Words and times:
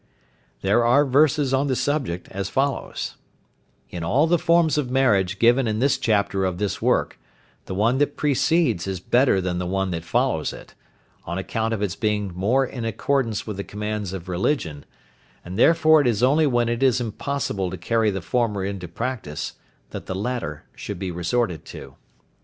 There 0.63 0.83
are 0.83 1.05
verses 1.05 1.53
on 1.53 1.67
the 1.67 1.75
subject 1.75 2.27
as 2.31 2.49
follows: 2.49 3.17
In 3.91 4.03
all 4.03 4.25
the 4.25 4.39
forms 4.39 4.75
of 4.79 4.89
marriage 4.89 5.37
given 5.37 5.67
in 5.67 5.77
this 5.77 5.99
chapter 5.99 6.43
of 6.43 6.57
this 6.57 6.81
work, 6.81 7.19
the 7.67 7.75
one 7.75 7.99
that 7.99 8.17
precedes 8.17 8.87
is 8.87 8.99
better 8.99 9.39
than 9.39 9.59
the 9.59 9.67
one 9.67 9.91
that 9.91 10.03
follows 10.03 10.53
it, 10.53 10.73
on 11.23 11.37
account 11.37 11.71
of 11.71 11.83
its 11.83 11.95
being 11.95 12.31
more 12.33 12.65
in 12.65 12.83
accordance 12.83 13.45
with 13.45 13.57
the 13.57 13.63
commands 13.63 14.11
of 14.11 14.27
religion, 14.27 14.85
and 15.45 15.55
therefore 15.59 16.01
it 16.01 16.07
is 16.07 16.23
only 16.23 16.47
when 16.47 16.67
it 16.67 16.81
is 16.81 16.99
impossible 16.99 17.69
to 17.69 17.77
carry 17.77 18.09
the 18.09 18.23
former 18.23 18.65
into 18.65 18.87
practice 18.87 19.53
that 19.91 20.07
the 20.07 20.15
latter 20.15 20.63
should 20.75 20.97
be 20.97 21.11
resorted 21.11 21.63
to. 21.65 21.93